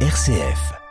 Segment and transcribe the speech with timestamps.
[0.00, 0.85] RCF.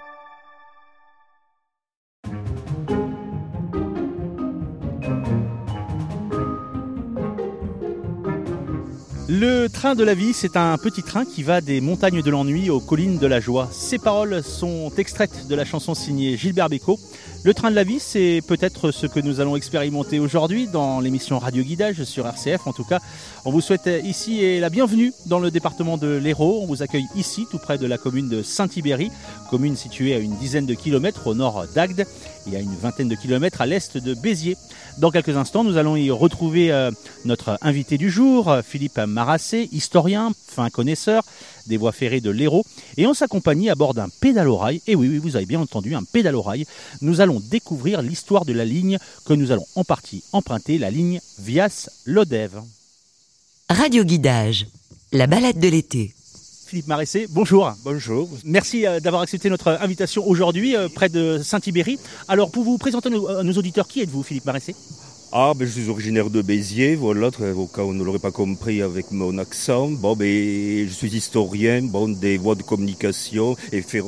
[9.37, 12.69] Le train de la vie, c'est un petit train qui va des montagnes de l'ennui
[12.69, 13.67] aux collines de la joie.
[13.69, 16.97] Ces paroles sont extraites de la chanson signée Gilbert Bécaud.
[17.43, 21.37] Le train de la vie, c'est peut-être ce que nous allons expérimenter aujourd'hui dans l'émission
[21.37, 22.65] Radio Guidage sur RCF.
[22.65, 23.01] En tout cas,
[23.43, 26.61] on vous souhaite ici et la bienvenue dans le département de l'Hérault.
[26.61, 29.11] On vous accueille ici, tout près de la commune de Saint-Ibéry,
[29.49, 32.07] commune située à une dizaine de kilomètres au nord d'Agde
[32.51, 34.57] et à une vingtaine de kilomètres à l'est de Béziers.
[34.97, 36.91] Dans quelques instants, nous allons y retrouver euh,
[37.25, 41.23] notre invité du jour, Philippe Marassé, historien, fin connaisseur
[41.67, 42.65] des voies ferrées de l'Hérault,
[42.97, 44.81] et on s'accompagne à bord d'un pédalo-rail.
[44.87, 46.65] Et oui, oui, vous avez bien entendu, un pédalo-rail.
[47.01, 51.19] Nous allons découvrir l'histoire de la ligne que nous allons en partie emprunter, la ligne
[51.39, 52.61] Vias-Lodève.
[53.69, 54.67] Radio Guidage,
[55.11, 56.13] la balade de l'été.
[56.75, 57.71] Philippe Maressé, bonjour.
[57.85, 58.27] Bonjour.
[58.43, 61.97] Merci euh, d'avoir accepté notre invitation aujourd'hui euh, près de Saint-Ibéry.
[62.27, 64.75] Alors pour vous présenter à nos auditeurs, qui êtes-vous Philippe Maressé?
[65.37, 68.31] Ah, ben, je suis originaire de Béziers, voilà, au cas où on ne l'aurait pas
[68.31, 69.89] compris avec mon accent.
[69.89, 73.57] Bon, ben, je suis historien bon, des voies de communication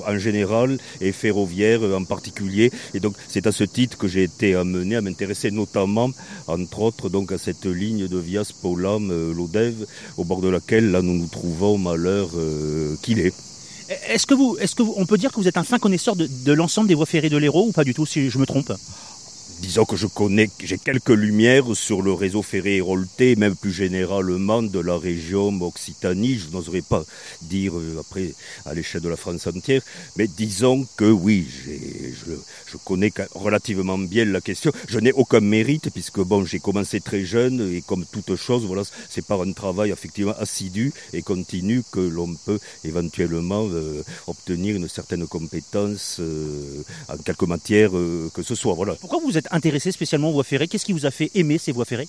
[0.08, 2.72] en général et ferroviaire en particulier.
[2.94, 6.12] Et donc, c'est à ce titre que j'ai été amené à m'intéresser notamment,
[6.48, 10.92] entre autres, donc à cette ligne de Vias Paulam euh, Lodève, au bord de laquelle
[10.92, 13.34] là nous nous trouvons, malheur euh, qu'il est.
[14.08, 16.54] Est-ce que vous, est-ce que on peut dire que vous êtes un fin connaisseur de
[16.54, 18.72] l'ensemble des voies ferrées de l'Hérault ou pas du tout, si je me trompe?
[19.60, 24.62] Disons que je connais, j'ai quelques lumières sur le réseau ferré hérolté, même plus généralement
[24.62, 26.38] de la région Occitanie.
[26.38, 27.04] Je n'oserais pas
[27.42, 28.34] dire euh, après
[28.66, 29.82] à l'échelle de la France entière,
[30.16, 34.72] mais disons que oui, je, connais relativement bien la question.
[34.88, 38.84] Je n'ai aucun mérite puisque bon, j'ai commencé très jeune et comme toute chose, voilà,
[39.10, 44.88] c'est par un travail effectivement assidu et continu que l'on peut éventuellement euh, obtenir une
[44.88, 48.74] certaine compétence euh, en quelque matière que ce soit.
[48.74, 48.96] Voilà.
[48.96, 51.72] Pourquoi vous êtes intéressé spécialement aux voies ferrées Qu'est-ce qui vous a fait aimer ces
[51.72, 52.08] voies ferrées?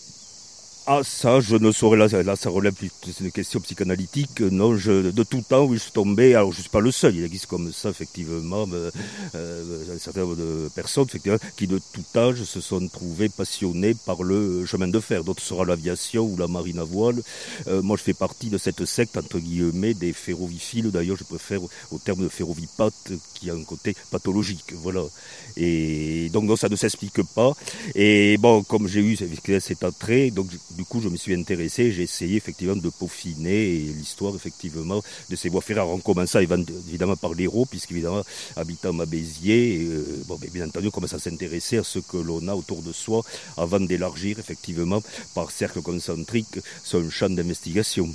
[0.91, 2.91] Ah ça, je ne saurais, là, là ça relève plus
[3.21, 4.41] une question psychanalytique.
[4.41, 7.15] Non, je, de tout temps, je suis tombé, alors je ne suis pas le seul,
[7.15, 8.91] il existe comme ça, effectivement, euh,
[9.35, 13.95] euh, un certain nombre de personnes, effectivement, qui de tout âge se sont trouvées passionnées
[14.07, 15.25] par le chemin de fer.
[15.25, 17.21] D'autres sera l'aviation ou la marine à voile.
[17.67, 20.91] Euh, moi, je fais partie de cette secte, entre guillemets, des ferroviphiles.
[20.91, 21.61] D'ailleurs, je préfère
[21.91, 25.03] au terme de ferrovipate, qui a un côté pathologique, voilà.
[25.59, 27.53] Et donc, ça ne s'explique pas.
[27.95, 29.19] Et bon, comme j'ai eu
[29.61, 34.37] cet attrait, donc du coup, je me suis intéressé, j'ai essayé effectivement de peaufiner l'histoire
[34.37, 35.81] effectivement de ces voies ferrées.
[35.81, 38.23] En commençant évidemment par l'Hérault, puisqu'évidemment,
[38.57, 42.47] habitant à Béziers, euh, bon, bien entendu, on commence à s'intéresser à ce que l'on
[42.47, 43.23] a autour de soi
[43.57, 45.03] avant d'élargir effectivement
[45.35, 48.09] par cercle concentrique son champ d'investigation.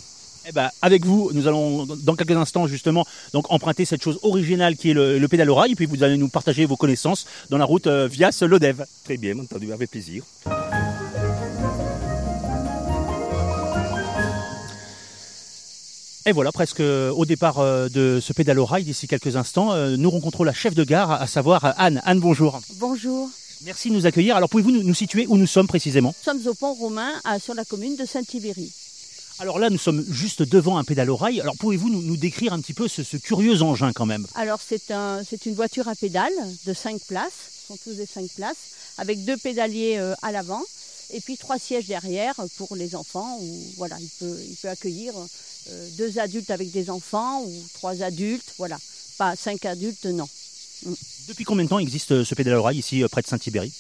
[0.47, 4.77] Eh ben, avec vous, nous allons dans quelques instants justement donc emprunter cette chose originale
[4.77, 7.57] qui est le, le pédalo rail, et puis vous allez nous partager vos connaissances dans
[7.57, 8.85] la route euh, via ce Lodev.
[9.03, 10.23] Très bien, entendu, avec plaisir.
[16.25, 19.97] Et voilà, presque euh, au départ euh, de ce pédalo rail, d'ici quelques instants, euh,
[19.97, 22.01] nous rencontrons la chef de gare, à savoir Anne.
[22.05, 22.61] Anne, bonjour.
[22.75, 23.29] Bonjour.
[23.65, 24.37] Merci de nous accueillir.
[24.37, 26.15] Alors pouvez-vous nous situer où nous sommes précisément?
[26.17, 27.11] Nous sommes au pont romain,
[27.41, 28.71] sur la commune de Saint-Ibéry.
[29.39, 31.41] Alors là, nous sommes juste devant un pédalo rail.
[31.41, 34.25] Alors pouvez-vous nous, décrire un petit peu ce, curieux engin quand même?
[34.35, 36.31] Alors c'est un, une voiture à pédales
[36.65, 40.61] de 5 places, ce sont tous des 5 places, avec deux pédaliers à l'avant
[41.11, 43.37] et puis trois sièges derrière pour les enfants.
[43.39, 45.13] Où, voilà, il peut, il peut accueillir
[45.69, 48.77] euh, deux adultes avec des enfants ou trois adultes, voilà.
[49.17, 50.27] Pas cinq adultes, non.
[50.85, 50.93] Mm.
[51.29, 53.71] Depuis combien de temps existe euh, ce pédalo rail ici euh, près de Saint-Ibéry?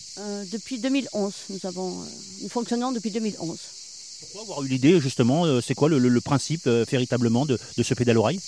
[0.51, 1.33] Depuis 2011.
[1.49, 2.05] Nous, avons,
[2.41, 3.57] nous fonctionnons depuis 2011.
[4.21, 8.39] Pourquoi avoir eu l'idée justement C'est quoi le, principe véritablement de, ce pédalo rail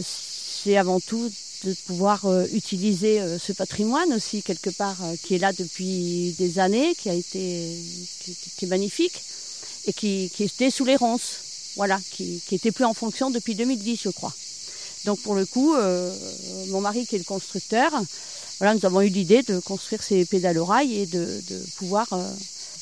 [0.00, 1.30] C'est avant tout
[1.64, 7.08] de pouvoir utiliser ce patrimoine aussi quelque part qui est là depuis des années, qui
[7.08, 7.76] a été
[8.56, 9.22] qui, est magnifique
[9.86, 11.44] et qui, était sous les ronces
[11.76, 14.32] voilà, qui, était plus en fonction depuis 2010, je crois.
[15.04, 16.14] Donc pour le coup, euh,
[16.68, 17.90] mon mari qui est le constructeur,
[18.58, 21.42] voilà, nous avons eu l'idée de construire ces pédales rail et de,
[21.76, 22.30] pouvoir euh,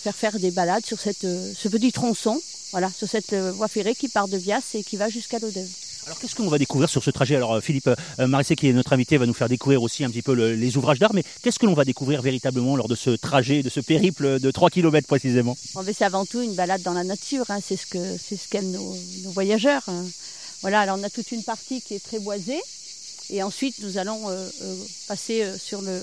[0.03, 2.41] faire faire des balades sur euh, ce petit tronçon,
[2.71, 5.69] voilà, sur cette voie ferrée qui part de Vias et qui va jusqu'à l'Odève.
[6.07, 7.37] Alors qu'est-ce qu'on va découvrir sur ce trajet?
[7.37, 7.89] Alors euh, Philippe
[8.19, 10.77] euh, Marissé, qui est notre invité, va nous faire découvrir aussi un petit peu les
[10.77, 13.79] ouvrages d'art, mais qu'est-ce que l'on va découvrir véritablement lors de ce trajet, de ce
[13.79, 15.57] périple de 3 km précisément?
[15.93, 17.61] C'est avant tout une balade dans la nature, hein.
[17.65, 18.97] c'est ce que c'est ce qu'aiment nos,
[19.27, 19.83] voyageurs.
[19.87, 20.05] Hein.
[20.63, 22.61] Voilà, alors on a toute une partie qui est très boisée,
[23.31, 24.49] et ensuite nous allons euh,
[25.07, 26.03] passer sur le,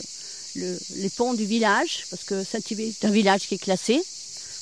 [0.55, 4.01] les ponts du village, parce que Saint-Yves est un village qui est classé.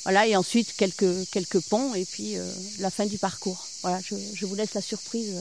[0.08, 2.36] Voilà, et ensuite quelques, quelques ponts et puis
[2.78, 3.66] la fin du parcours.
[3.82, 5.34] Voilà, je, je vous laisse la surprise.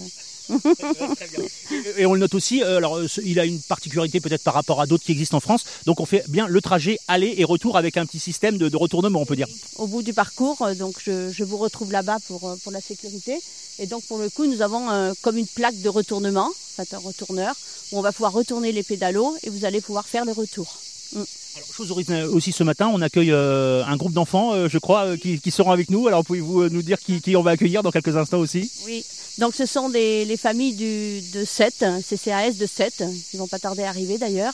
[1.97, 4.81] Et on le note aussi, euh, alors euh, il a une particularité peut-être par rapport
[4.81, 5.65] à d'autres qui existent en France.
[5.85, 9.21] Donc on fait bien le trajet aller et retour avec un petit système de, retournement,
[9.21, 9.47] on peut dire.
[9.77, 13.39] Au bout du parcours, euh, donc je, vous retrouve là-bas pour, pour la sécurité.
[13.79, 17.55] Et donc pour le coup, nous avons comme une plaque de retournement, enfin un retourneur,
[17.91, 20.79] où on va pouvoir retourner les pédalos et vous allez pouvoir faire le retour.
[21.13, 21.23] Mm.
[21.55, 21.91] Alors, chose
[22.31, 26.07] aussi ce matin, on accueille un groupe d'enfants, je crois, qui, seront avec nous.
[26.07, 28.71] Alors pouvez-vous nous dire qui, qui on va accueillir dans quelques instants aussi?
[28.85, 29.03] Oui,
[29.39, 33.83] donc ce sont les familles du, de 7, CCAS de 7, qui vont pas tarder
[33.83, 34.53] à arriver d'ailleurs,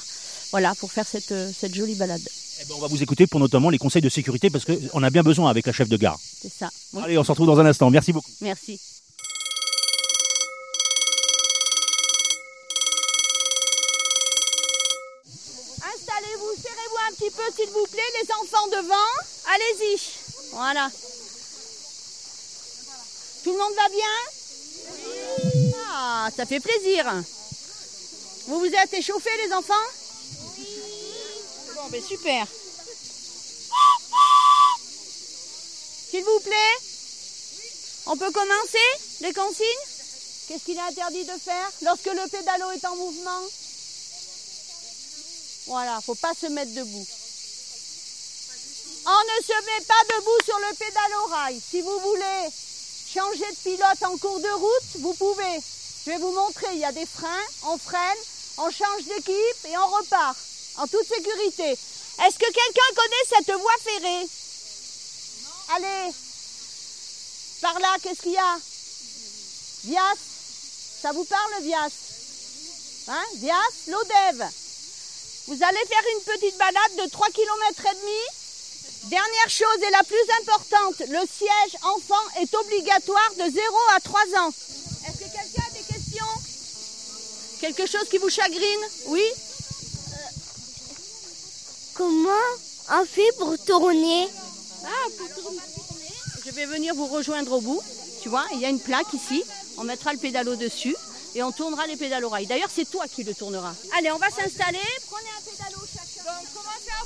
[0.51, 2.21] voilà, pour faire cette, cette jolie balade.
[2.61, 5.09] Eh ben, on va vous écouter pour notamment les conseils de sécurité parce qu'on a
[5.09, 6.19] bien besoin avec la chef de gare.
[6.21, 6.69] C'est ça.
[7.03, 7.89] Allez, on se retrouve dans un instant.
[7.89, 8.31] Merci beaucoup.
[8.41, 8.79] Merci.
[15.81, 17.85] Installez-vous, serrez-vous un petit peu s'il vous
[18.67, 19.11] devant.
[19.53, 19.99] Allez-y.
[20.51, 20.89] Voilà.
[23.43, 24.15] Tout le monde va bien?
[25.89, 27.05] Ah, ça fait plaisir.
[28.47, 29.73] Vous vous êtes échauffés les enfants?
[31.75, 32.47] Bon, ben super.
[36.09, 36.77] S'il vous plaît
[38.05, 38.87] On peut commencer
[39.21, 39.65] les consignes?
[40.47, 43.41] Qu'est-ce qu'il est interdit de faire lorsque le pédalo est en mouvement?
[45.67, 47.07] Voilà, faut pas se mettre debout.
[49.05, 51.61] On ne se met pas debout sur le pédalo rail.
[51.61, 52.49] Si vous voulez
[53.13, 55.59] changer de pilote en cours de route, vous pouvez.
[56.05, 58.23] Je vais vous montrer, il y a des freins, on freine,
[58.57, 60.37] on change d'équipe et on repart
[60.77, 61.71] en toute sécurité.
[61.71, 64.27] Est-ce que quelqu'un connaît cette voie ferrée?
[65.75, 66.13] Allez,
[67.61, 68.57] par là, qu'est-ce qu'il y a?
[69.85, 70.17] Vias,
[71.01, 71.91] ça vous parle Vias?
[73.07, 73.23] Hein?
[73.35, 74.47] Vias, l'Odev.
[75.47, 78.42] Vous allez faire une petite balade de 3 km et demi
[79.09, 83.53] Dernière chose et la plus importante, le siège enfant est obligatoire de 0
[83.95, 84.49] à 3 ans.
[84.49, 86.25] Est-ce que quelqu'un a des questions?
[87.59, 88.79] Quelque chose qui vous chagrine?
[89.07, 89.21] Oui?
[89.23, 90.15] Euh,
[91.95, 92.29] Comment
[92.91, 94.27] on fait pour tourner?
[94.85, 95.59] Ah, pour tourner.
[96.45, 97.81] Je vais venir vous rejoindre au bout.
[98.21, 99.43] Tu vois, il y a une plaque ici.
[99.77, 100.95] On mettra le pédalo dessus
[101.35, 102.47] et on tournera les pédalos rails.
[102.47, 103.73] D'ailleurs, c'est toi qui le tourneras.
[103.97, 104.79] Allez, on va s'installer.
[105.09, 106.23] Prenez un pédalo chacun.
[106.23, 107.03] Donc, commencez à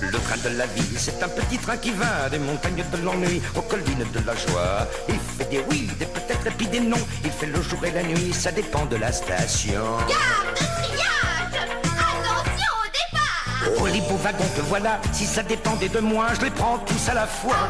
[0.00, 3.42] le train de la vie, c'est un petit train qui va des montagnes de l'ennui
[3.56, 4.86] aux collines de la joie.
[5.08, 6.96] Il fait des oui, des peut-être et puis des non.
[7.24, 9.82] Il fait le jour et la nuit, ça dépend de la station.
[10.08, 16.00] Garde triage Attention au départ Oh, les beaux wagons que voilà, si ça dépendait de
[16.00, 17.68] moi, je les prends tous à la fois.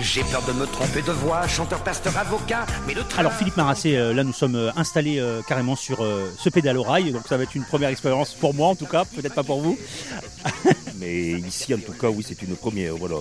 [0.00, 3.20] J'ai peur de me tromper de voix, chanteur, pasteur, avocat, mais le train...
[3.20, 6.04] Alors Philippe Marassé, euh, là nous sommes euh, installés euh, carrément sur
[6.38, 8.86] ce pédale au rail, donc ça va être une première expérience pour moi en tout
[8.86, 9.78] cas, peut-être pas pour vous.
[10.98, 13.16] mais ici en tout cas oui c'est une première, voilà.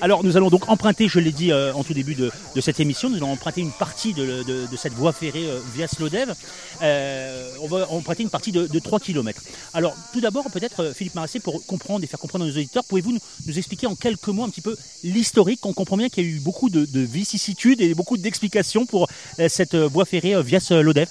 [0.00, 2.30] Alors nous allons donc emprunter, je l'ai dit euh, en tout début de,
[2.60, 6.34] cette émission, nous allons emprunter une partie de, cette voie ferrée euh, via Slodev.
[6.82, 9.42] Euh, on va emprunter une partie de, 3 km.
[9.74, 13.18] Alors tout d'abord peut-être Philippe Marassé pour comprendre et faire comprendre à nos auditeurs, pouvez-vous
[13.46, 15.66] nous, expliquer en quelques mots un petit peu l'historique?
[15.66, 19.08] On comprend bien qu'il y a eu beaucoup de, vicissitudes et beaucoup d'explications pour
[19.48, 21.08] cette voie ferrée via Slodev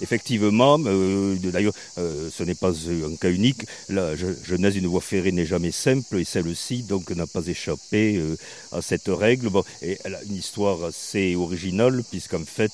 [0.00, 3.66] effectivement, euh, d'ailleurs, euh, ce n'est pas un cas unique.
[3.88, 8.36] La jeunesse d'une voie ferrée n'est jamais simple et celle-ci donc n'a pas échappé euh,
[8.72, 9.48] à cette règle.
[9.48, 12.72] Bon, et elle a une histoire assez originale puisqu'en fait,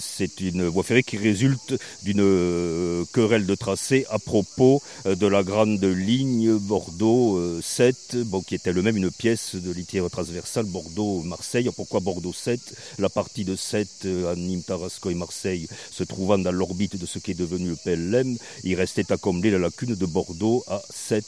[0.00, 5.84] c'est une voie ferrée qui résulte d'une querelle de tracé à propos de la grande
[5.84, 11.70] ligne Bordeaux 7, bon, qui était elle-même une pièce de l'itinéraire transversale Bordeaux-Marseille.
[11.74, 12.60] Pourquoi Bordeaux 7
[12.98, 17.18] La partie de 7 à Nîmes, Tarasco et Marseille se trouvant dans l'orbite de ce
[17.18, 21.24] qui est devenu le PLM, il restait à combler la lacune de Bordeaux à 7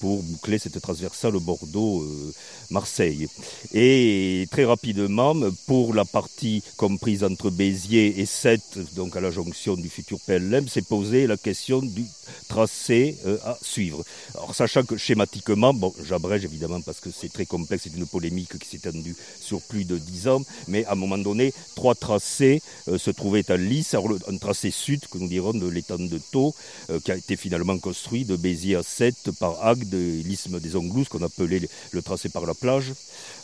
[0.00, 3.28] pour boucler cette transversale Bordeaux-Marseille.
[3.72, 5.34] Et très rapidement,
[5.66, 10.68] pour la partie comprise entre Béziers et Sète, donc à la jonction du futur PLM,
[10.68, 12.04] s'est posée la question du
[12.48, 14.02] tracé euh, à suivre.
[14.34, 18.58] Alors sachant que schématiquement, bon, j'abrège évidemment parce que c'est très complexe, c'est une polémique
[18.58, 22.62] qui s'est tendue sur plus de dix ans, mais à un moment donné, trois tracés
[22.88, 23.94] euh, se trouvaient à lice.
[24.28, 26.54] Un tracé sud, que nous dirons de l'étang de Thau,
[26.90, 30.76] euh, qui a été finalement construit de Béziers à Sète par Agde de l'isthme des
[30.76, 32.92] Anglousses, qu'on appelait le tracé par la plage.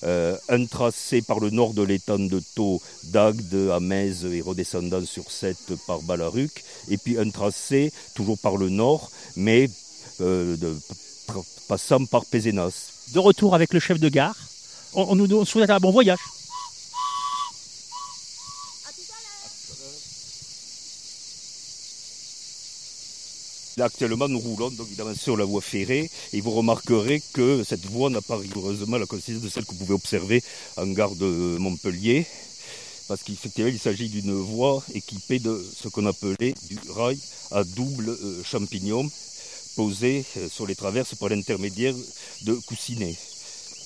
[0.04, 5.04] Euh, un tracé par le nord de l'étang de Thau, d'Agde à Metz et redescendant
[5.04, 6.64] sur Sète par Balaruc.
[6.88, 9.68] Et puis un tracé toujours par le nord, mais
[10.20, 10.56] euh,
[11.68, 12.92] passant par Pézenas.
[13.12, 14.36] De retour avec le chef de gare,
[14.94, 16.18] on, nous souhaite un bon voyage.
[23.84, 28.22] Actuellement, nous roulons donc sur la voie ferrée et vous remarquerez que cette voie n'a
[28.22, 30.42] pas rigoureusement la consistance de celle que vous pouvez observer
[30.78, 32.26] en gare de Montpellier.
[33.06, 37.18] Parce qu'effectivement, il s'agit d'une voie équipée de ce qu'on appelait du rail
[37.50, 39.08] à double euh, champignon
[39.76, 41.94] posé euh, sur les traverses par l'intermédiaire
[42.42, 43.16] de coussinets.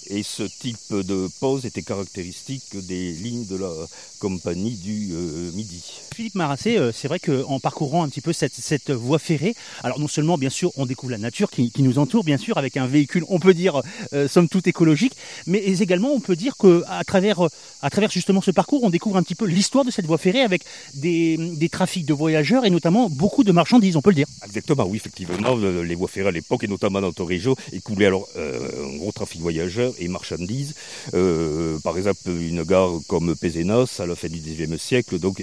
[0.08, 3.70] Et ce type de pose était caractéristique des lignes de la
[4.18, 5.82] compagnie du euh, Midi.
[6.14, 9.98] Philippe Marassé, euh, c'est vrai qu'en parcourant un petit peu cette, cette voie ferrée, alors
[10.00, 12.76] non seulement bien sûr on découvre la nature qui, qui nous entoure, bien sûr avec
[12.76, 15.14] un véhicule, on peut dire euh, somme toute écologique,
[15.46, 17.40] mais également on peut dire que à travers,
[17.80, 20.42] à travers justement ce parcours, on découvre un petit peu l'histoire de cette voie ferrée
[20.42, 20.62] avec
[20.94, 24.26] des, des trafics de voyageurs et notamment beaucoup de marchandises, on peut le dire.
[24.44, 28.28] Exactement, oui, effectivement, le- les voies ferrées à l'époque, et notamment dans région, écoulaient alors
[28.36, 30.74] un gros trafic voyageurs et marchandises.
[31.14, 35.42] Euh, par exemple, une gare comme Pézenas, à la fin du XIXe siècle, donc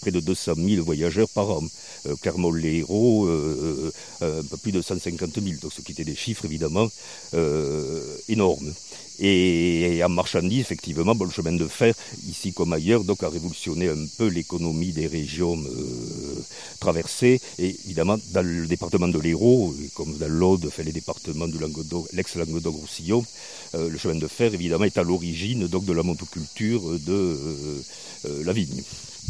[0.00, 1.62] près de 200 000 voyageurs par an.
[2.06, 3.92] Euh, Clermont-Lérault, euh,
[4.22, 6.88] euh, un peu plus de 150 000, donc ce qui étaient des chiffres évidemment
[7.34, 8.72] euh, énormes.
[9.20, 11.94] Et, en marchandises, effectivement, le chemin de fer,
[12.28, 15.56] ici comme ailleurs, donc a révolutionné un peu l'économie des régions
[16.84, 17.40] euh, traversées.
[17.58, 22.08] Et évidemment, dans le département de l'Hérault, et comme dans l'Aude, fait les départements Languedoc,
[22.12, 23.24] l'ex-Languedoc-Roussillon,
[23.74, 27.82] euh, le chemin de fer, évidemment, est à l'origine donc de la motoculture de euh,
[28.26, 28.82] euh, la vigne.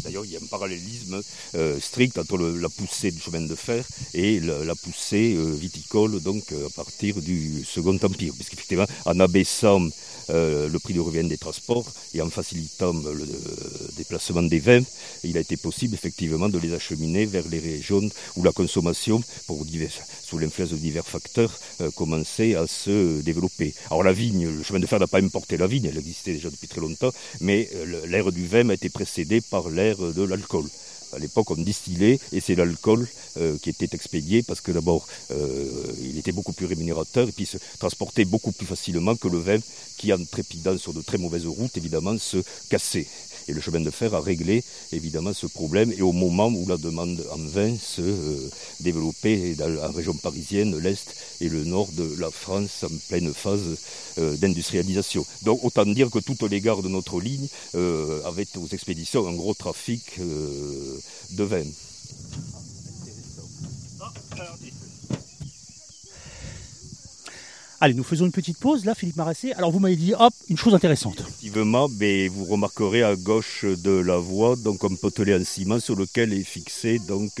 [0.03, 1.21] D'ailleurs, il y a un parallélisme
[1.55, 3.83] euh, strict entre la poussée du chemin de fer
[4.13, 9.81] et la, poussée euh, viticole, donc euh, à partir du Second Empire, puisqu'effectivement, en abaissant
[10.29, 13.25] euh, le prix de revient des transports et en facilitant le euh,
[13.97, 14.83] déplacement des vins,
[15.23, 19.21] il a été possible effectivement de les acheminer vers les régions où la consommation,
[20.23, 23.73] sous l'influence de divers facteurs, euh, commençait à se développer.
[23.87, 26.49] Alors la vigne, le chemin de fer n'a pas importé la vigne, elle existait déjà
[26.49, 27.69] depuis très longtemps, mais
[28.07, 30.65] l'ère du vin a été précédée par l'ère de l'alcool.
[31.15, 33.07] À l'époque, on distillait et c'est l'alcool
[33.37, 37.45] euh, qui était expédié parce que d'abord, euh, il était beaucoup plus rémunérateur et puis
[37.45, 39.59] se transportait beaucoup plus facilement que le vin
[39.97, 42.37] qui, en trépidant sur de très mauvaises routes, évidemment, se
[42.69, 43.07] cassait.
[43.47, 45.91] Et le chemin de fer a réglé évidemment ce problème.
[45.97, 48.49] Et au moment où la demande en vin se euh,
[48.79, 53.77] développait dans la région parisienne, l'Est et le nord de la France en pleine phase
[54.17, 55.25] euh, d'industrialisation.
[55.43, 59.33] Donc autant dire que toutes les gares de notre ligne euh, avaient aux expéditions un
[59.33, 61.63] gros trafic de vin.
[67.81, 69.51] Allez, nous faisons une petite pause là, Philippe Marassé.
[69.53, 71.19] Alors vous m'avez dit, hop, une chose intéressante.
[71.19, 76.33] Effectivement, vous remarquerez à gauche de la voie donc un potelet en ciment sur lequel
[76.33, 77.31] est fixée donc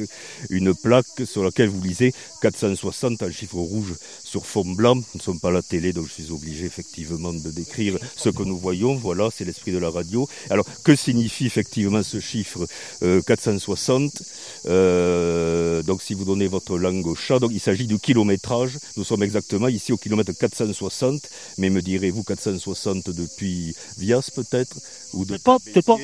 [0.49, 4.95] une plaque sur laquelle vous lisez 460 en chiffre rouge sur fond blanc.
[4.95, 8.29] Nous ne sommes pas à la télé, donc je suis obligé effectivement de décrire ce
[8.29, 8.95] que nous voyons.
[8.95, 10.27] Voilà, c'est l'esprit de la radio.
[10.49, 12.67] Alors, que signifie effectivement ce chiffre
[13.03, 14.21] euh, 460
[14.67, 18.77] Euh, Donc, si vous donnez votre langue au chat, donc il s'agit du kilométrage.
[18.97, 21.21] Nous sommes exactement ici au kilomètre 460,
[21.57, 24.77] mais me direz-vous 460 depuis Vias peut-être
[25.13, 25.97] ou Peut-être pas, peut-être pas.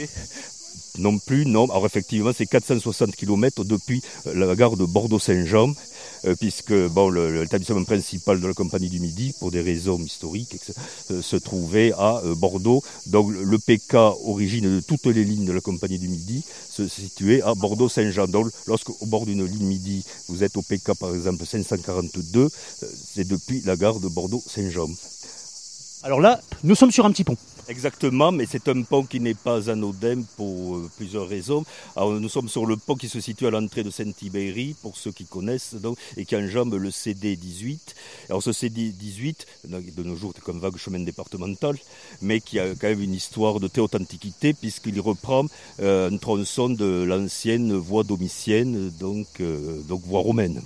[0.97, 1.65] Non plus, non.
[1.69, 5.73] Alors effectivement, c'est 460 km depuis euh, la gare de Bordeaux-Saint-Jean,
[6.25, 10.57] euh, puisque l'établissement principal de la Compagnie du Midi, pour des raisons historiques,
[11.11, 12.83] euh, se trouvait à Bordeaux.
[13.07, 13.95] Donc le PK,
[14.25, 18.27] origine de toutes les lignes de la Compagnie du Midi, se situait à Bordeaux-Saint-Jean.
[18.27, 22.49] Donc lorsque au bord d'une ligne Midi, vous êtes au PK par exemple 542, euh,
[23.13, 24.89] c'est depuis la gare de Bordeaux-Saint-Jean.
[26.03, 27.37] Alors là, nous sommes sur un petit pont.
[27.67, 31.63] Exactement, mais c'est un pont qui n'est pas anodin pour euh, plusieurs raisons.
[31.95, 35.25] Nous sommes sur le pont qui se situe à l'entrée de Saint-Ibéry, pour ceux qui
[35.25, 37.79] connaissent, donc, et qui enjambe le CD18.
[38.29, 41.77] Alors ce CD18, de nos jours, c'est comme vague chemin départemental,
[42.21, 45.45] mais qui a quand même une histoire de très haute antiquité, puisqu'il reprend
[45.81, 50.61] euh, un tronçon de l'ancienne voie domitienne, donc, euh, donc voie romaine,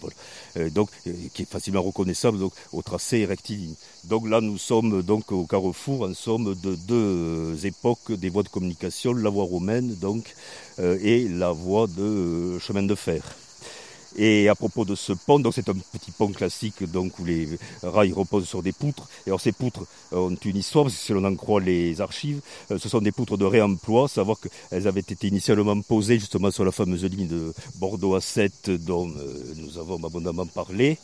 [0.74, 0.89] donc,
[1.34, 3.75] qui est facilement reconnaissable donc, au tracé rectiligne.
[4.06, 8.50] Donc là, nous sommes donc au carrefour, en somme, de deux époques des voies de
[8.50, 10.36] communication, la voie romaine donc,
[10.79, 13.24] euh, et la voie de euh, chemin de fer.
[14.18, 17.48] Et à propos de ce pont, donc c'est un petit pont classique donc où les
[17.84, 19.10] rails reposent sur des poutres.
[19.26, 22.42] Et alors ces poutres ont une histoire, parce que si l'on en croit les archives,
[22.72, 26.64] euh, ce sont des poutres de réemploi, savoir qu'elles avaient été initialement posées justement sur
[26.64, 30.98] la fameuse ligne de Bordeaux à 7 dont euh, nous avons abondamment parlé.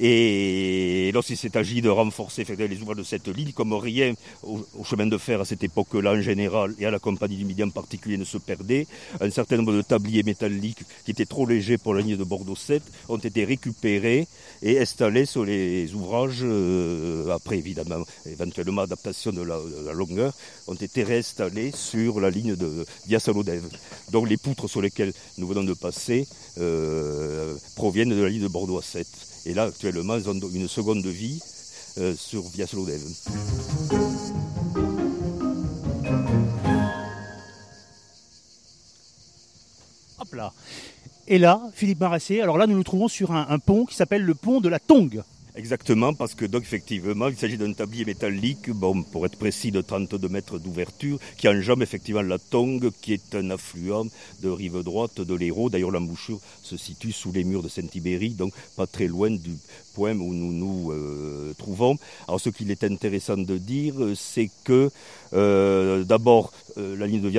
[0.00, 5.06] Et lorsqu'il s'est agi de renforcer les ouvrages de cette ligne, comme rien au chemin
[5.06, 8.16] de fer à cette époque-là en général et à la compagnie du Midi en particulier
[8.16, 8.86] ne se perdait,
[9.20, 12.53] un certain nombre de tabliers métalliques qui étaient trop légers pour la ligne de Bordeaux
[12.54, 14.28] Bordeaux 7 ont été récupérés
[14.62, 19.58] et installés sur les ouvrages, euh, après évidemment, éventuellement adaptation de la,
[19.92, 20.32] longueur,
[20.68, 23.64] ont été réinstallés sur la ligne de Vias-Lodève.
[24.12, 26.26] Donc les poutres sur lesquelles nous venons de passer
[26.58, 29.06] euh, proviennent de la ligne de Bordeaux 7.
[29.46, 31.40] Et là, actuellement, ils ont une seconde vie
[31.98, 33.02] euh, sur Vias-Lodève.
[40.20, 40.52] Hop là.
[41.26, 44.34] Et là, Philippe Marassé, alors là nous nous trouvons sur un, pont qui s'appelle le
[44.34, 45.22] pont de la Tongue.
[45.56, 48.70] Exactement, parce que donc effectivement, il s'agit d'un tablier métallique,
[49.12, 53.50] pour être précis, de 32 mètres d'ouverture, qui enjambe effectivement la Tongue, qui est un
[53.50, 54.06] affluent
[54.42, 55.70] de rive droite de l'Hérault.
[55.70, 59.52] D'ailleurs, l'embouchure se situe sous les murs de Saint-Ibéry, donc pas très loin du
[59.94, 61.96] point où nous nous euh, trouvons.
[62.26, 64.90] Alors, ce qu'il est intéressant de dire, c'est que
[65.34, 67.30] euh, d'abord, euh, la ligne de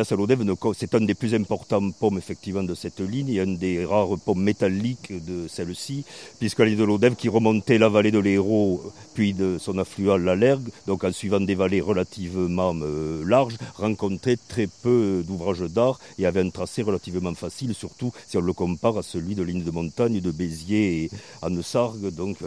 [0.43, 3.85] ne co- c'est un des plus importants pommes effectivement de cette ligne et un des
[3.85, 6.03] rares pommes métalliques de celle-ci,
[6.39, 8.81] puisque la ligne de l'Odève qui remontait la vallée de l'Hérault,
[9.13, 14.37] puis de son affluent la Lergue, donc en suivant des vallées relativement euh, larges, rencontrait
[14.53, 18.97] très peu d'ouvrages d'art et avait un tracé relativement facile, surtout si on le compare
[18.97, 21.09] à celui de ligne de montagne de Béziers et
[21.41, 22.44] Anne-Sargue, donc euh,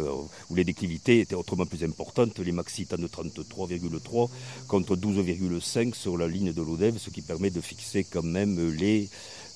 [0.50, 4.28] où les déclivités étaient autrement plus importantes, les maxi étant de 33,3
[4.66, 9.08] contre 12,5 sur la ligne de l'Odève, ce qui permet de fixer quand même les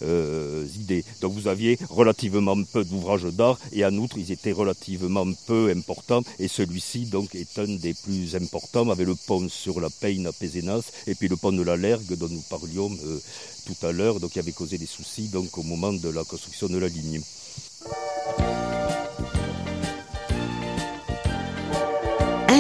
[0.02, 1.04] euh, idées.
[1.20, 6.22] Donc vous aviez relativement peu d'ouvrages d'art et en outre ils étaient relativement peu importants
[6.38, 10.32] et celui-ci donc est un des plus importants avec le pont sur la Payne à
[10.32, 13.18] Pézenas et puis le pont de la Lergue dont nous parlions euh,
[13.66, 16.68] tout à l'heure donc qui avait causé des soucis donc au moment de la construction
[16.68, 17.20] de la ligne.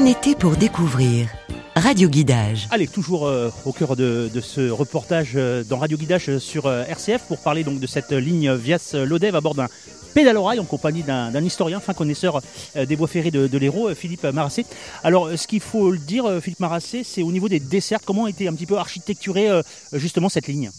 [0.02, 1.28] Un été pour découvrir.
[1.76, 2.66] Radio Guidage.
[2.72, 7.22] Allez, toujours euh, au cœur de, ce reportage euh, dans Radio Guidage euh, sur RCF
[7.28, 9.68] pour parler donc de cette ligne Vias-Lodève à bord d'un
[10.12, 12.40] pédalorail en compagnie d'un historien, fin connaisseur
[12.74, 14.66] des voies ferrées de, de l'Hérault, Philippe Marassé.
[15.04, 18.30] Alors, ce qu'il faut le dire, Philippe Marassé, c'est au niveau des dessertes, comment a
[18.30, 19.48] été un petit peu architecturée
[19.92, 20.70] justement cette ligne?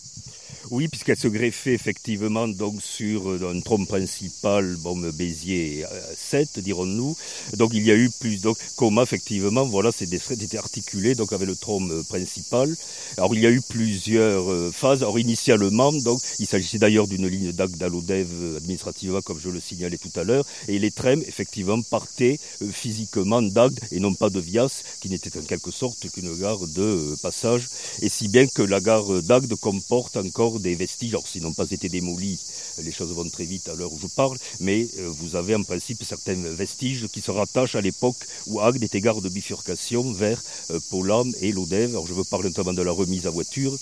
[0.75, 6.57] Oui, puisqu'elle se greffait effectivement donc sur euh, un tronc principal, bon, Béziers euh, 7,
[6.61, 7.15] dirons-nous.
[7.57, 11.31] Donc il y a eu plus, donc comment effectivement, voilà, ces dessertes étaient articulées donc
[11.31, 12.75] avec le tronc euh, principal.
[13.17, 15.03] Alors il y a eu plusieurs euh, phases.
[15.03, 20.11] Alors initialement, donc il s'agissait d'ailleurs d'une ligne euh, administrativement, comme je le signalais tout
[20.19, 24.81] à l'heure, et les trams effectivement partaient euh, physiquement d'Agde et non pas de Vias,
[25.01, 27.69] qui n'était en quelque sorte qu'une gare de euh, passage,
[28.01, 31.69] et si bien que la gare d'Agde comporte encore des vestiges, alors s'ils n'ont pas
[31.69, 32.39] été démolis,
[32.81, 35.61] les choses vont très vite à l'heure où je parle, mais euh, vous avez en
[35.63, 40.41] principe certains vestiges qui se rattachent à l'époque où Agde était gare de bifurcation vers
[40.71, 41.91] euh, Polam et l'Odève.
[41.91, 43.77] Alors je veux parler notamment de la remise à voiture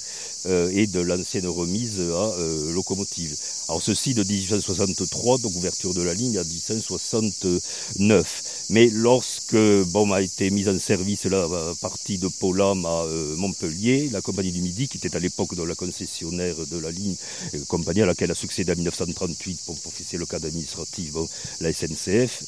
[0.47, 2.35] euh, et de l'ancienne remise à
[2.73, 3.37] locomotive.
[3.67, 8.60] Alors ceci de 1863, donc ouverture de la ligne à 1869.
[8.71, 9.57] Mais lorsque
[9.87, 11.45] bon, a été mise en service la
[11.81, 15.75] partie de Polam à euh, Montpellier, la compagnie du Midi, qui était à l'époque la
[15.75, 17.17] concessionnaire de la ligne,
[17.53, 21.15] euh, compagnie à laquelle a succédé en 1938, pour, pour fixer le cadre administratif,
[21.59, 22.43] la SNCF,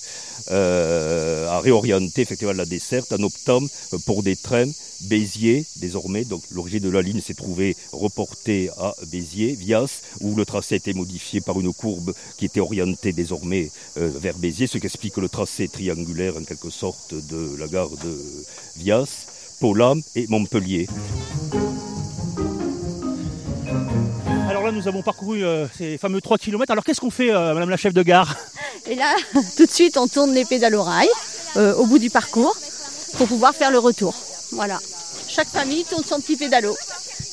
[0.49, 3.61] euh, a réorienté effectivement la desserte en optant
[3.93, 6.23] euh, pour des trains Béziers désormais.
[6.23, 10.77] Donc l'origine de la ligne s'est trouvée reportée à Béziers, Vias, où le tracé a
[10.77, 15.17] été modifié par une courbe qui était orientée désormais euh, vers Béziers, ce qui explique
[15.17, 18.17] le tracé triangulaire en quelque sorte de la gare de
[18.77, 19.25] Vias,
[19.59, 20.87] Polam et Montpellier.
[24.49, 26.71] Alors là, nous avons parcouru euh, ces fameux 3 km.
[26.71, 28.37] Alors qu'est-ce qu'on fait, euh, Madame la chef de gare?
[28.85, 29.15] Et là,
[29.57, 31.09] tout de suite, on tourne les pédalorails
[31.57, 32.55] euh, au bout du parcours
[33.17, 34.13] pour pouvoir faire le retour.
[34.51, 34.79] Voilà.
[35.27, 36.75] Chaque famille tourne son petit pédalo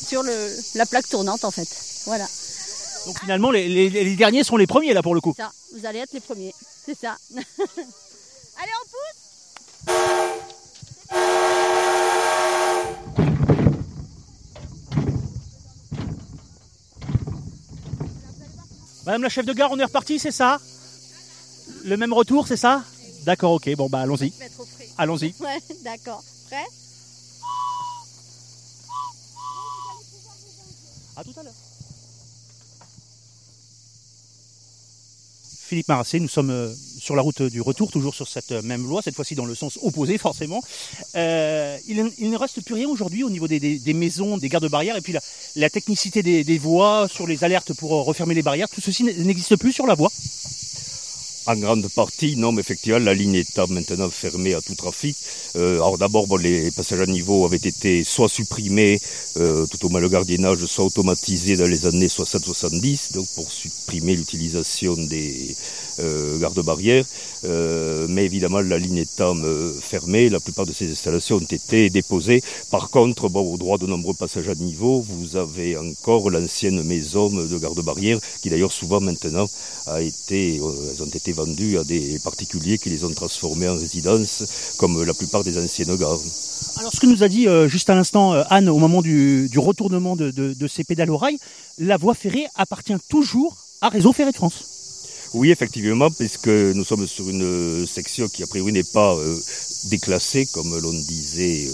[0.07, 0.33] sur le,
[0.75, 1.69] la plaque tournante en fait.
[2.07, 2.27] Voilà.
[3.07, 5.35] Donc finalement, les, les- les derniers sont les premiers là pour le coup.
[5.37, 6.55] Ça, vous allez être les premiers.
[6.87, 7.17] C'est ça.
[8.63, 9.21] allez, on pousse
[19.07, 20.61] Madame la chef de gare, on est reparti, c'est ça?
[21.85, 22.85] Le même retour, c'est ça?
[23.25, 23.75] D'accord, ok.
[23.75, 24.33] Bon, bah allons-y.
[24.99, 25.35] Allons-y.
[25.41, 26.23] Ouais, d'accord.
[26.47, 26.65] Prêt?
[31.17, 31.53] À tout à l'heure.
[35.71, 38.89] Philippe Marassé, nous sommes euh, sur la route du retour, toujours sur cette euh, même
[38.89, 40.65] loi, cette fois-ci dans le sens opposé forcément.
[41.15, 45.15] Euh, il, ne reste plus rien aujourd'hui au niveau des, maisons, des gardes-barrières, et puis
[45.55, 49.73] la, technicité des, voies sur les alertes pour refermer les barrières, tout ceci n'existe plus
[49.73, 50.11] sur la voie.
[51.51, 55.17] En grande partie, non, mais effectivement, la ligne est maintenant fermée à tout trafic.
[55.57, 59.01] Euh, alors d'abord, bon, les passages à niveau avaient été soit supprimés,
[59.37, 64.15] euh, tout au moins le gardiennage, soit automatisés dans les années 60-70, donc pour supprimer
[64.15, 65.57] l'utilisation des
[65.99, 67.05] euh, gardes-barrières.
[67.45, 71.91] Euh, mais évidemment, la ligne étant euh, fermée, la plupart de ces installations ont été
[71.91, 72.43] déposées.
[72.71, 77.59] Par contre, au droit de nombreux passages à niveau, vous avez encore l'ancienne maison de
[77.59, 79.49] garde-barrières, qui d'ailleurs souvent maintenant
[79.87, 83.77] a été, euh, elles ont été vendues à des particuliers qui les ont transformées en
[83.77, 86.19] résidence, comme la plupart des anciennes gares.
[86.79, 89.49] Alors, ce que nous a dit euh, juste à l'instant euh, Anne au moment du,
[89.49, 91.37] du retournement de, de- de ces pédales au rail,
[91.79, 94.59] la voie ferrée appartient toujours à Réseau Ferré de France.
[95.33, 99.39] Oui, effectivement, puisque nous sommes sur une euh, section qui a priori n'est pas euh,
[99.91, 101.69] déclassée, comme l'on disait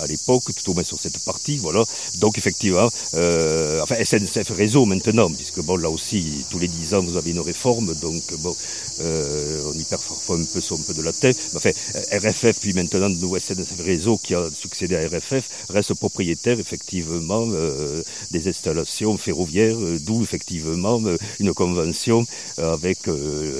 [0.00, 1.84] à l'époque, tout au moins sur cette partie, voilà.
[2.18, 7.02] Donc effectivement, euh, enfin SNCF Réseau maintenant, puisque bon là aussi tous les dix ans
[7.02, 8.54] vous avez une réforme, donc bon,
[9.00, 11.38] euh, on y perd parfois un peu son peu de la tête.
[11.54, 11.70] Enfin,
[12.12, 18.02] RFF puis maintenant nous SNCF Réseau qui a succédé à RFF reste propriétaire effectivement euh,
[18.30, 21.00] des installations ferroviaires, d'où effectivement
[21.38, 22.26] une convention
[22.58, 22.98] avec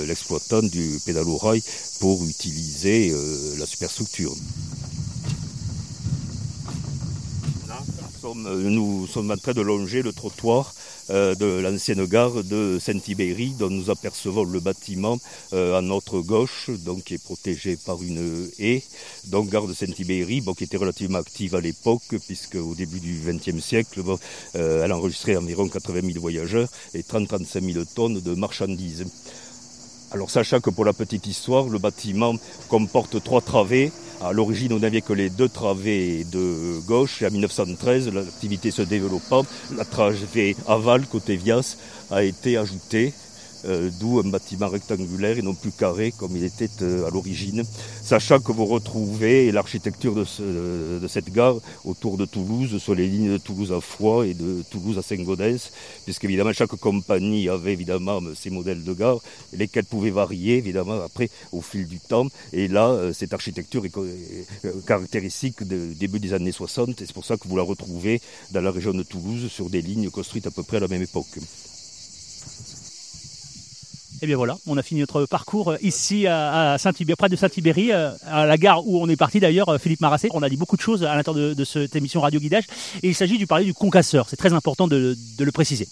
[0.07, 1.62] l'exploitant du pédalo rail
[1.98, 3.14] pour utiliser
[3.59, 4.35] la superstructure.
[8.37, 10.75] Euh, Nous sommes en train de longer le trottoir
[11.11, 15.19] euh, de l'ancienne gare de Saint-Ibéry, dont nous apercevons le bâtiment
[15.53, 18.83] euh, à notre gauche, donc qui est protégé par une haie.
[19.27, 23.62] Donc gare de Saint-Ibéry, qui était relativement active à l'époque, puisque au début du XXe
[23.64, 24.03] siècle,
[24.55, 29.05] elle enregistrait environ 80 000 voyageurs et 30-35 000 tonnes de marchandises.
[30.12, 32.35] Alors sachant que pour la petite histoire, le bâtiment
[32.69, 33.93] comporte trois travées.
[34.22, 38.83] À l'origine, on n'avait que les deux travées de gauche et en 1913, l'activité se
[38.83, 41.76] développant, la travée aval côté Vias
[42.11, 43.14] a été ajoutée.
[43.66, 47.64] Euh, D'où un bâtiment rectangulaire et non plus carré comme il était euh, à l'origine.
[48.03, 53.07] Sachant que vous retrouvez l'architecture de, ce- de cette gare autour de Toulouse, sur les
[53.07, 55.70] lignes de Toulouse à Foix et de Toulouse à Saint-Gaudens,
[56.05, 59.18] puisqu'évidemment chaque compagnie avait évidemment ses modèles de gare,
[59.53, 62.27] lesquels pouvaient varier évidemment après au fil du temps.
[62.53, 64.44] Et là, euh, cette architecture est euh,
[64.87, 68.20] caractéristique du début des années 60, et c'est pour ça que vous la retrouvez
[68.53, 71.03] dans la région de Toulouse sur des lignes construites à peu près à la même
[71.03, 71.38] époque.
[74.22, 77.90] Et bien voilà, on a fini notre parcours euh, ici à, Saint-Ibéry, près de Saint-Ibéry,
[77.92, 80.28] euh, à la gare où on est parti d'ailleurs, euh, Philippe Marassé.
[80.35, 82.64] On a dit beaucoup de choses à l'intérieur de, cette émission Radio Guidage.
[83.02, 84.28] Et il s'agit du parler du concasseur.
[84.28, 85.88] C'est très important de le préciser.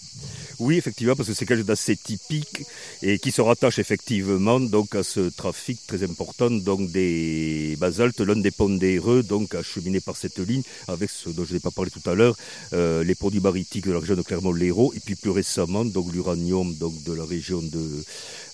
[0.59, 2.65] Oui, effectivement, parce que c'est quelque chose d'assez typique
[3.01, 8.35] et qui se rattache effectivement donc à ce trafic très important donc des basaltes, l'un
[8.35, 12.07] des pondéreux donc acheminé par cette ligne avec ce dont je n'ai pas parlé tout
[12.09, 12.35] à l'heure,
[12.73, 16.75] euh, les produits baritiques de la région de Clermont-Lérault et puis plus récemment donc l'uranium
[16.75, 18.03] donc de la région de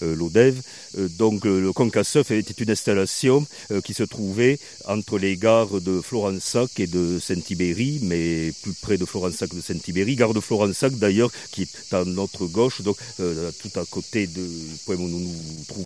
[0.04, 0.62] euh, l'Odève.
[1.00, 3.48] Euh, donc le Concasseur était une installation
[3.84, 9.06] qui se trouvait entre les gares de Florensac et de Saint-Ibéry, mais plus près de
[9.06, 10.16] Florensac de Saint-Ibéry.
[10.16, 14.48] Gare de Florensac d'ailleurs qui est notre gauche, donc euh, tout à côté du
[14.86, 15.86] point où nous nous trouvons.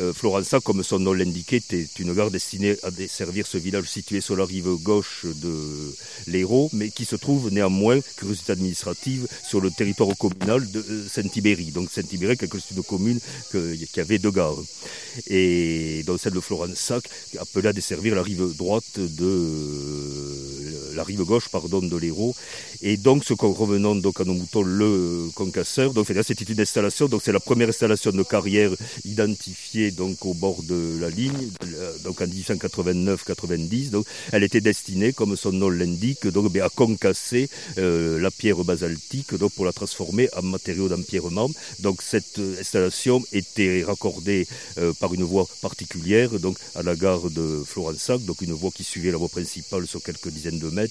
[0.00, 4.20] Euh, Florensac, comme son nom l'indiquait, était une gare destinée à desservir ce village situé
[4.20, 5.94] sur la rive gauche de
[6.26, 11.66] l'Hérault, mais qui se trouve néanmoins, curiosité administrative, sur le territoire communal de euh, Saint-Ibéry.
[11.66, 14.56] Donc Saint-Ibéry, quelque chose de commune qui avait deux gares.
[15.28, 17.04] Et dans celle de Florensac,
[17.38, 20.55] appelée à desservir la rive droite de
[20.96, 22.34] la rive gauche, pardon, de l'Hérault.
[22.82, 25.92] Et donc, ce qu'on revenant donc à nos moutons, le concasseur.
[25.92, 27.06] Donc, c'était une installation.
[27.06, 28.72] Donc, c'est la première installation de carrière
[29.04, 31.50] identifiée donc au bord de la ligne,
[32.04, 33.90] donc en 1889-90.
[33.90, 38.64] Donc, elle était destinée, comme son nom l'indique, donc ben, à concasser euh, la pierre
[38.64, 41.50] basaltique, donc pour la transformer en matériau d'empierrement.
[41.80, 44.46] Donc, cette installation était raccordée
[44.78, 48.84] euh, par une voie particulière, donc à la gare de Florensac, donc une voie qui
[48.84, 50.85] suivait la voie principale sur quelques dizaines de mètres,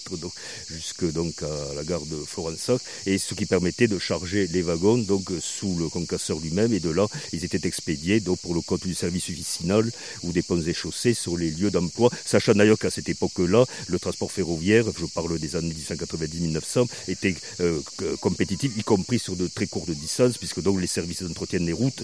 [0.70, 4.98] jusque donc à la gare de Florensac, et ce qui permettait de charger les wagons
[4.98, 8.86] donc sous le concasseur lui-même, et de là ils étaient expédiés donc pour le compte
[8.86, 9.92] du service vicinal
[10.24, 14.00] ou des ponts et chaussées sur les lieux d'emploi, sachant d'ailleurs qu'à cette époque-là, le
[14.00, 17.80] transport ferroviaire, je parle des années 1890-1900, était euh,
[18.20, 22.04] compétitif, y compris sur de très courtes distances, puisque donc les services d'entretien des routes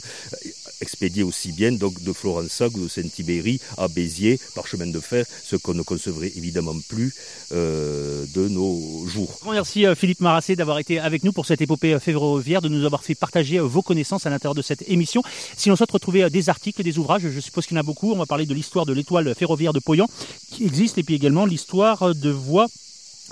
[0.81, 5.25] expédiaient aussi bien donc de Florensac ou de Saint-Ibéry à Béziers par chemin de fer,
[5.43, 7.13] ce qu'on ne concevrait évidemment plus
[7.51, 9.39] euh, de nos jours.
[9.51, 12.85] Merci euh, Philippe Marassé d'avoir été avec nous pour cette épopée euh, ferroviaire, de nous
[12.85, 15.21] avoir fait partager vos connaissances à l'intérieur de cette émission.
[15.55, 18.11] Si l'on souhaite retrouver des articles, des ouvrages, je suppose qu'il y en a beaucoup.
[18.11, 20.07] On va parler de l'histoire de l'étoile ferroviaire de Poyan
[20.51, 22.67] qui existe et puis également l'histoire de voies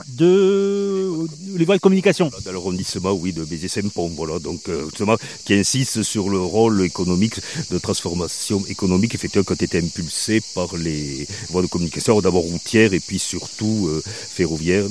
[0.08, 2.32] de les voies de communication.
[2.46, 7.40] Dans l'arrondissement, oui, de Béziers-Saint-Pont, voilà, donc euh, justement, qui insiste sur le rôle économique
[7.70, 12.94] de transformation économique effectivement qui a été impulsé par les voies de communication, d'abord routières
[12.94, 14.88] et puis surtout euh, ferroviaires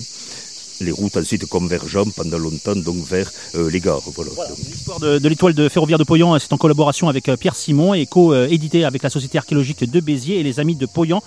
[0.80, 4.02] les routes ensuite convergeant pendant longtemps donc vers euh, les gares.
[4.14, 4.30] Voilà.
[4.56, 7.94] L'histoire de, de l'étoile de ferroviaire de Poyan, c'est en collaboration avec euh, Pierre Simon
[7.94, 11.22] et co-édité avec la Société archéologique de Béziers et les Amis de Poyan.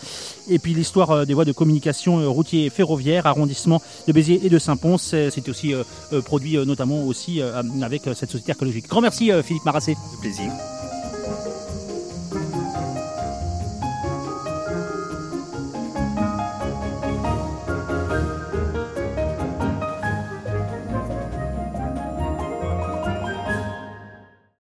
[0.49, 4.41] Et puis l'histoire euh, des voies de communication euh, routiers et ferroviaires, arrondissement de Béziers
[4.43, 5.83] et de Saint-Pons, c'est c'est aussi euh,
[6.13, 8.87] euh, produit euh, notamment aussi euh, avec euh, cette Société archéologique.
[8.87, 9.95] Grand merci euh, Philippe Marassé.
[10.21, 10.51] plaisir.